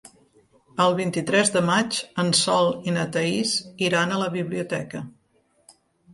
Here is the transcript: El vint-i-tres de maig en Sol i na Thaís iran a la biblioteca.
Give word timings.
El 0.85 0.95
vint-i-tres 0.99 1.51
de 1.55 1.61
maig 1.67 1.99
en 2.23 2.33
Sol 2.39 2.71
i 2.89 2.95
na 2.97 3.05
Thaís 3.17 3.53
iran 3.91 4.17
a 4.17 4.19
la 4.25 4.33
biblioteca. 4.41 5.05